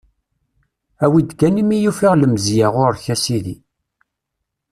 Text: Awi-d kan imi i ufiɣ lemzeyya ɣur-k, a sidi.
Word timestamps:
Awi-d 1.05 1.29
kan 1.39 1.59
imi 1.61 1.77
i 1.79 1.89
ufiɣ 1.91 2.13
lemzeyya 2.15 2.67
ɣur-k, 2.75 3.05
a 3.13 3.15
sidi. 3.23 3.55